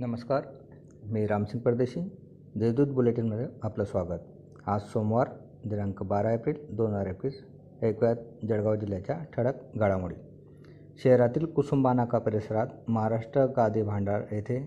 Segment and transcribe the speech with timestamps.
[0.00, 0.42] नमस्कार
[1.04, 2.00] मी रामसिंग परदेशी.
[2.54, 4.20] देवदूत बुलेटिनमध्ये आपलं स्वागत.
[4.66, 5.28] आज सोमवार
[5.64, 7.42] दिनांक बारा एप्रिल दोन हजार एकवीस.
[7.82, 8.16] ऐकूयात
[8.48, 10.14] जळगाव जिल्ह्याच्या ठळक घडामोडी.
[11.02, 14.58] शहरातील कुसुंबानाका परिसरात महाराष्ट्र गादी भांडार येथे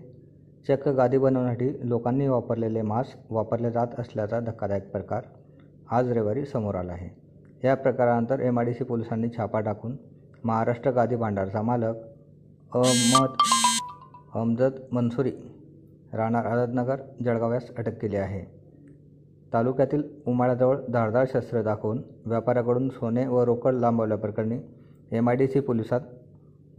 [0.68, 5.22] चक्क गादी बनवण्यासाठी लोकांनी वापरलेले मास्क वापरले जात असल्याचा धक्कादायक प्रकार
[5.90, 7.10] आज रविवारी समोर आला आहे.
[7.64, 9.96] या प्रकारानंतर एम आय डी सी पोलिसांनी छापा टाकून
[10.44, 11.96] महाराष्ट्र गादी भांडारचा मालक
[12.72, 13.28] अहमद
[14.34, 15.30] हमजद मनसुरी
[16.12, 18.40] राहणार आझादनगर जळगाव यास अटक केली आहे.
[19.52, 24.58] तालुक्यातील उमाळ्याजवळ धारदार शस्त्र दाखवून व्यापाऱ्याकडून सोने व रोकड लांबवल्याप्रकरणी
[25.12, 26.00] एम आय डी सी पोलिसात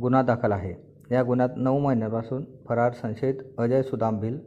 [0.02, 0.74] गुन्हा दाखल आहे.
[1.12, 4.40] या गुन्ह्यात नऊ महिन्यांपासून फरार संशयित अजय सुदाम भिल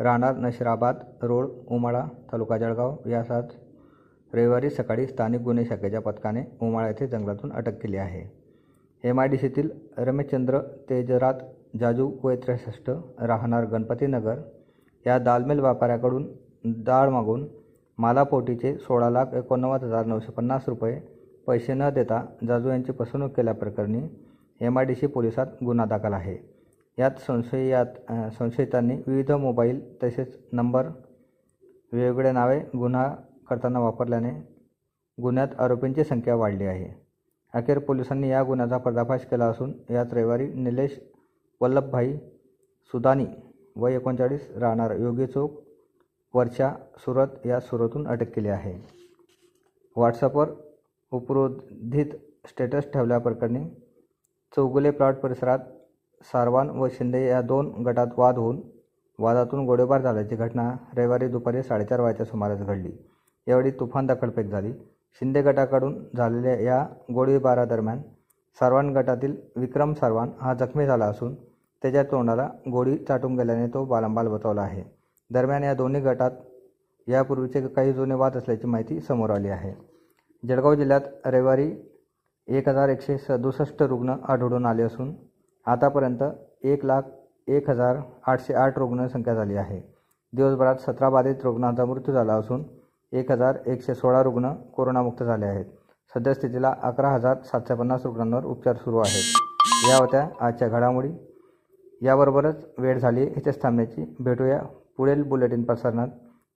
[0.00, 3.44] राहणार नशिराबाद रोड उमाळा तालुका जळगाव यास आज
[4.32, 8.22] रविवारी सकाळी स्थानिक गुन्हे शाखेच्या पथकाने उमाळा येथे जंगलातून अटक केली आहे.
[9.04, 10.60] एम आय डी सीतील रमेशचंद्र
[10.90, 11.34] तेजरात
[11.74, 12.90] जाजू वय त्रेसष्ट
[13.20, 14.40] राहणार गणपतीनगर
[15.06, 16.26] या दालमेल व्यापाऱ्याकडून
[16.84, 17.46] डाळ मागून
[17.98, 21.00] मालापोटीचे सोळा लाख एकोणनव्वद हजार नऊशे पन्नास रुपये
[21.46, 24.02] पैसे न देता जाजू यांची फसवणूक केल्याप्रकरणी
[24.60, 26.36] एम आय डी सी पोलिसात गुन्हा दाखल आहे.
[26.98, 30.86] यात संशयात संशयितांनी विविध मोबाईल तसेच नंबर
[31.92, 33.06] वेगवेगळ्या नावे गुन्हा
[33.50, 34.30] करताना वापरल्याने
[35.18, 36.88] गुन्ह्यात आरोपींची संख्या वाढली आहे.
[37.54, 40.98] अखेर पोलिसांनी या गुन्ह्याचा पर्दाफाश केला असून यात रविवारी निलेश
[41.62, 42.16] वल्लभभाई
[42.94, 43.26] सुदानी
[43.76, 45.60] वय एकोणचाळीस राहणार योगी चौक
[46.34, 48.72] वरच्या सुरत या सुरतून अटक केली आहे.
[49.96, 50.48] व्हॉट्सअपवर
[51.12, 52.14] उपरोधित
[52.48, 53.64] स्टेटस ठेवल्याप्रकरणी
[54.56, 55.58] चौगुले प्लॉट परिसरात
[56.24, 58.60] सारवान व शिंदे या दोन गटात वाद होऊन
[59.18, 62.92] वादातून गोळीबार झाल्याची घटना रविवारी दुपारी साडेचार वाजेच्या सुमारास घडली.
[63.46, 64.72] यावेळी तुफान दखलफेक झाली.
[65.20, 68.02] शिंदे गटाकडून झालेल्या या गोळीबारादरम्यान
[68.58, 71.34] सारवान गटातील विक्रम सारवान हा जखमी झाला असून
[71.82, 74.82] त्याच्या तोंडाला गोळी चाटून गेल्याने तो बालंबाल बचावला आहे.
[75.30, 76.30] दरम्यान या दोन्ही गटात
[77.08, 79.72] यापूर्वीचे काही जुने वाद असल्याची माहिती समोर आली आहे.
[80.48, 81.72] जळगाव जिल्ह्यात रविवारी
[82.48, 85.14] एक हजार एकशे सदुसष्ट रुग्ण आढळून आले असून
[85.66, 86.22] आतापर्यंत
[86.62, 87.02] एक लाख
[87.48, 89.80] एक हजार आठशे आठ रुग्ण संख्या झाली आहे.
[90.32, 92.64] दिवसभरात सतरा बाधित रुग्णांचा मृत्यू झाला असून
[93.12, 95.64] एक हजार एकशे सोळा रुग्ण कोरोनामुक्त झाले आहेत.
[96.14, 99.90] सद्यस्थितीला अकरा हजार सातशे पन्नास रुग्णांवर उपचार सुरू आहेत.
[99.90, 101.12] या होत्या आजच्या घडामोडी.
[102.02, 104.60] याबरोबरच वेळ झाली इथेच थांबण्याची भेटूया
[104.96, 106.08] पुढील बुलेटिन प्रसारणात.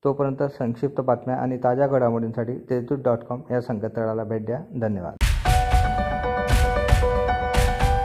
[0.05, 4.61] तोपर्यंत संक्षिप्त बातम्या आणि ताज्या घडामोडींसाठी तेजूत डॉट कॉम या संकेतस्थळाला भेट द्या.
[4.81, 5.26] धन्यवाद.